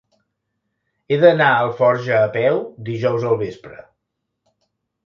[1.15, 2.59] He d'anar a Alforja a peu
[2.89, 3.79] dijous al vespre.